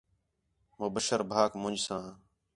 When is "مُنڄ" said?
1.61-1.77